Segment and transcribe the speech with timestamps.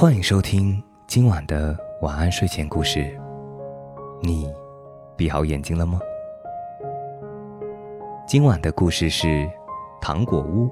[0.00, 3.20] 欢迎收听今晚的晚安睡前故事。
[4.22, 4.48] 你
[5.16, 5.98] 闭好眼睛了吗？
[8.24, 9.50] 今晚的故事是
[10.00, 10.70] 糖果屋。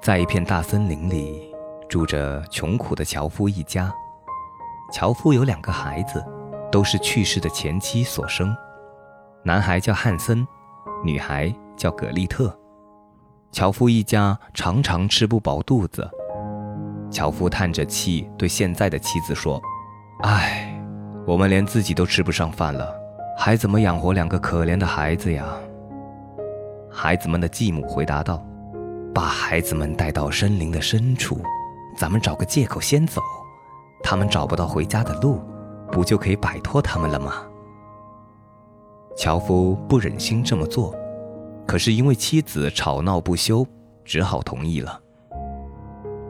[0.00, 1.52] 在一片大森林里，
[1.88, 3.92] 住着穷苦的樵夫一家。
[4.92, 6.24] 樵夫有两个孩子，
[6.70, 8.56] 都是去世的前妻所生。
[9.42, 10.46] 男孩叫汉森，
[11.04, 12.56] 女孩叫葛丽特。
[13.50, 16.08] 樵夫一家常常吃不饱肚子。
[17.10, 19.60] 樵夫叹着气对现在的妻子说
[20.22, 20.78] ：“唉，
[21.26, 22.94] 我们连自己都吃不上饭了，
[23.38, 25.46] 还怎么养活两个可怜的孩子呀？”
[26.92, 28.44] 孩子们的继母回答道
[29.14, 31.40] ：“把孩子们带到森林的深处，
[31.96, 33.22] 咱们找个借口先走。
[34.02, 35.40] 他们找不到回家的路，
[35.90, 37.32] 不就可以摆脱他们了吗？”
[39.16, 40.94] 樵夫不忍心这么做。
[41.68, 43.66] 可是因为妻子吵闹不休，
[44.02, 44.98] 只好同意了。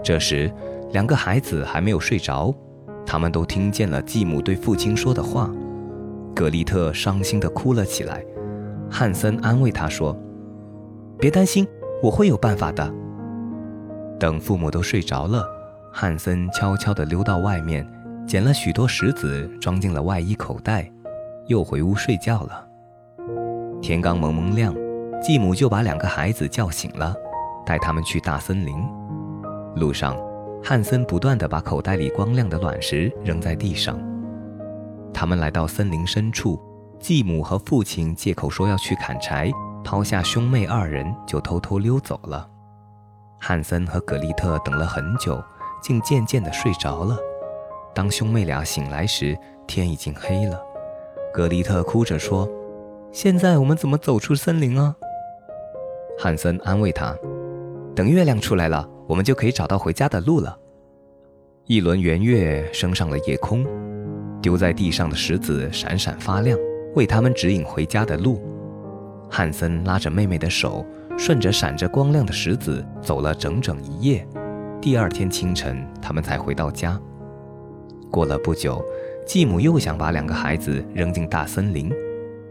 [0.00, 0.48] 这时，
[0.92, 2.54] 两个孩子还没有睡着，
[3.04, 5.50] 他们都听见了继母对父亲说的话。
[6.36, 8.24] 格丽特伤心地哭了起来，
[8.88, 10.16] 汉森安慰她说
[11.18, 11.66] ：“别担心，
[12.00, 12.94] 我会有办法的。”
[14.20, 15.44] 等父母都睡着了，
[15.92, 17.84] 汉森悄悄地溜到外面，
[18.24, 20.88] 捡了许多石子装进了外衣口袋，
[21.48, 22.68] 又回屋睡觉了。
[23.82, 24.72] 天刚蒙蒙亮。
[25.26, 27.14] 继母就把两个孩子叫醒了，
[27.64, 28.76] 带他们去大森林。
[29.74, 30.14] 路上，
[30.62, 33.98] 汉森不断地把口袋里光亮的卵石扔在地上。
[35.14, 36.60] 他们来到森林深处，
[37.00, 39.50] 继母和父亲借口说要去砍柴，
[39.82, 42.46] 抛下兄妹二人就偷偷溜走了。
[43.40, 45.42] 汉森和格丽特等了很久，
[45.82, 47.16] 竟渐渐地睡着了。
[47.94, 49.34] 当兄妹俩醒来时，
[49.66, 50.60] 天已经黑了。
[51.32, 52.46] 格丽特哭着说
[53.10, 54.94] ：“现在我们怎么走出森林啊？”
[56.18, 57.16] 汉森安慰他
[57.94, 60.56] ：“等月亮出来了，我们就可以找到回家的路了。”
[61.66, 63.66] 一轮圆月升上了夜空，
[64.42, 66.58] 丢在地上的石子闪闪发亮，
[66.94, 68.42] 为他们指引回家的路。
[69.30, 70.84] 汉森拉着妹妹的手，
[71.16, 74.26] 顺着闪着光亮的石子走了整整一夜。
[74.80, 77.00] 第二天清晨，他们才回到家。
[78.10, 78.84] 过了不久，
[79.26, 81.90] 继母又想把两个孩子扔进大森林。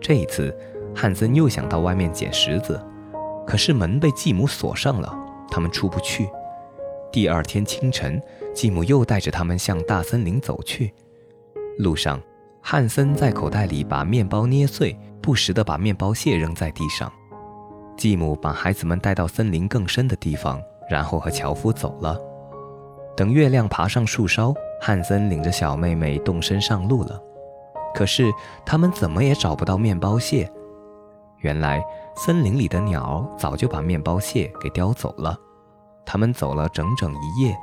[0.00, 0.52] 这一次，
[0.94, 2.80] 汉森又想到外面捡石子。
[3.46, 5.14] 可是门被继母锁上了，
[5.50, 6.28] 他们出不去。
[7.12, 8.20] 第二天清晨，
[8.52, 10.92] 继母又带着他们向大森林走去。
[11.78, 12.20] 路上，
[12.60, 17.12] 汉森在口袋里把面包捏碎，不时地把面包屑扔在地上。
[17.96, 22.18] 继母把孩子们带到森林更深的地方，然后和樵夫走了。
[23.16, 27.22] 等月亮爬上树梢，汉森领着小妹妹动身上路了。
[27.94, 28.28] 可是
[28.66, 30.50] 他们怎么也找不到面包屑。
[31.38, 31.80] 原来
[32.16, 35.36] 森林里的鸟早就把面包屑给叼走了。
[36.06, 37.56] 他们走了整整一夜，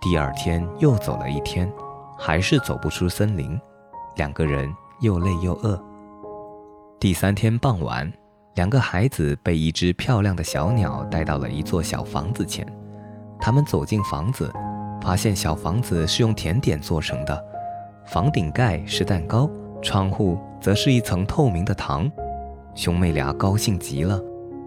[0.00, 1.72] 第二天又走了一天，
[2.18, 3.58] 还是走不出森林。
[4.16, 5.80] 两个人又累又饿。
[6.98, 8.10] 第三天傍晚，
[8.54, 12.66] 两个孩子被一只漂亮的小鸟带到了一座小房子前。
[13.40, 14.52] 他们走进房子，
[15.02, 17.44] 发现小房子是用甜点做成的，
[18.06, 19.48] 房顶盖是蛋糕，
[19.82, 22.10] 窗户则是一层透明的糖。
[22.74, 24.20] 兄妹俩高兴极了，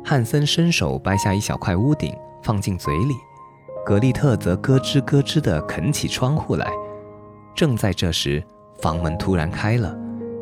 [0.03, 3.13] 汉森伸手掰下一小块屋顶放进嘴里，
[3.85, 6.72] 格丽特则咯吱咯吱地啃起窗户来。
[7.53, 8.41] 正在这时，
[8.81, 9.94] 房门突然开了，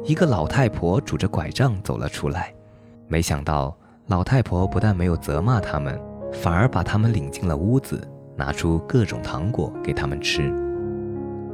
[0.03, 2.53] 一个老太婆拄着拐杖走了出来。
[3.07, 3.75] 没想到，
[4.07, 5.99] 老太婆不但没有责骂他们，
[6.31, 7.99] 反而把他们领进了屋子，
[8.35, 10.53] 拿出各种糖果给他们吃。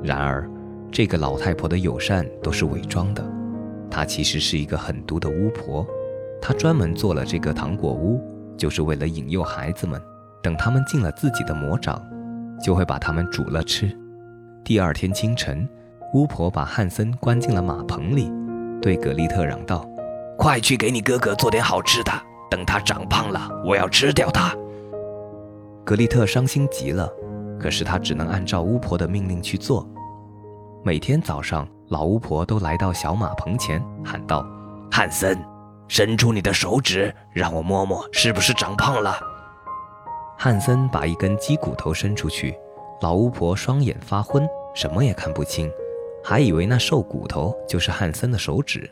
[0.04, 0.50] 然而，
[0.92, 3.24] 这个老太婆的友善都是伪装的，
[3.90, 5.88] 她其实是一个狠毒的巫婆。
[6.42, 8.20] 他专门做了这个糖果屋，
[8.58, 10.02] 就是为了引诱孩子们，
[10.42, 12.02] 等他们进了自己的魔掌，
[12.60, 13.96] 就会把他们煮了吃。
[14.64, 15.70] 第二天清晨，
[16.14, 18.32] 巫婆把汉森关进了马棚里，
[18.82, 19.88] 对格丽特嚷道
[20.38, 22.12] ：“快去给你哥哥做点好吃的，
[22.50, 24.56] 等他长胖了，我要吃掉他。”
[25.86, 27.08] 格丽特伤心极了，
[27.60, 29.88] 可是他只能按照巫婆的命令去做。
[30.84, 34.44] 每天早上，老巫婆都来到小马棚前，喊道
[34.92, 35.38] ：“汉森。”
[35.92, 39.20] 伸出你的手指，让我摸摸，是不是长胖了？
[40.38, 42.58] 汉森把一根鸡骨头伸出去，
[43.02, 45.70] 老巫婆双眼发昏，什么也看不清，
[46.24, 48.90] 还以为那瘦骨头就是汉森的手指。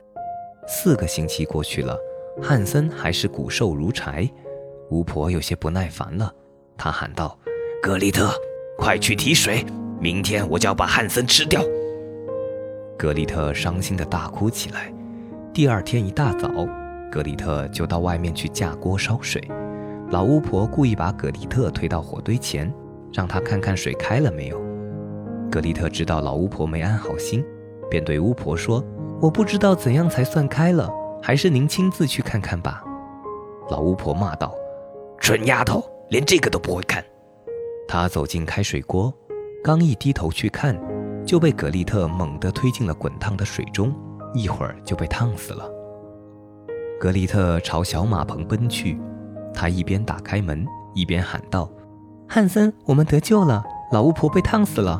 [0.68, 1.98] 四个星期过去了，
[2.44, 4.30] 汉森还是骨瘦如柴。
[4.90, 6.30] 巫婆有些不耐烦了，
[6.78, 7.40] 她喊道
[7.82, 8.30] ：“格丽特，
[8.78, 9.66] 快去提水，
[10.02, 11.62] 明天我就要把汉森吃掉。”
[13.00, 14.94] 格丽特伤心地大哭起来。
[15.54, 16.50] 第二天一大早。
[17.12, 19.42] 格里特就到外面去架锅烧水，
[20.12, 22.72] 老巫婆故意把格里特推到火堆前，
[23.12, 24.62] 让他看看水开了没有。
[25.52, 27.44] 格丽特知道老巫婆没安好心，
[27.90, 28.84] 便对巫婆说
[29.20, 30.88] ：“我不知道怎样才算开了，
[31.22, 32.84] 还是您亲自去看看吧。”
[33.72, 34.54] 老巫婆骂道
[35.20, 37.04] ：“蠢丫头，连这个都不会看！”
[37.88, 39.12] 她走进开水锅，
[39.64, 40.80] 刚一低头去看，
[41.26, 43.92] 就被格丽特猛地推进了滚烫的水中，
[44.36, 45.68] 一会儿就被烫死了。
[47.00, 49.00] 格丽特朝小马棚奔去，
[49.54, 51.72] 他一边打开门，一边喊道
[52.28, 53.64] ：“汉森，我们得救了！
[53.94, 55.00] 老巫婆被烫死了。”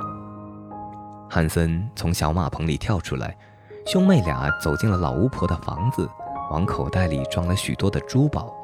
[1.30, 3.38] 汉森从小马棚里跳出来，
[3.86, 6.10] 兄妹俩走进了老巫婆的房子，
[6.50, 8.56] 往口袋里装了许多的珠宝。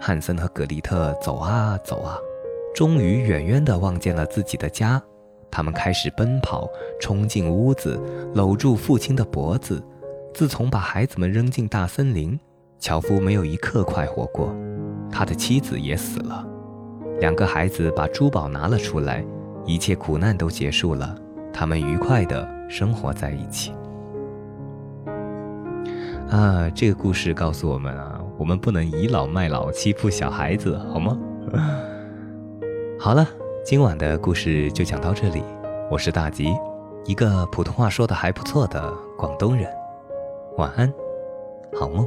[0.00, 2.16] 汉森和格丽特走啊走啊，
[2.76, 5.02] 终于远远地望见了自己的家。
[5.50, 6.68] 他们开始奔跑，
[7.00, 8.00] 冲进屋子，
[8.36, 9.84] 搂住父亲的脖子。
[10.32, 12.38] 自从把孩子们扔进大森林，
[12.78, 14.54] 樵夫没有一刻快活过，
[15.10, 16.46] 他的妻子也死了。
[17.20, 19.24] 两个孩子把珠宝拿了出来，
[19.64, 21.16] 一切苦难都结束了。
[21.52, 23.72] 他们愉快地生活在一起。
[26.28, 31.16] 啊，这个故事告诉我们啊，我们不能倚老卖老，欺负小孩子，好吗？
[32.98, 33.26] 好了，
[33.64, 35.42] 今晚的故事就讲到这里。
[35.90, 36.52] 我是大吉，
[37.04, 39.70] 一个普通话说的还不错的广东人。
[40.56, 40.92] 晚安，
[41.78, 42.06] 好梦。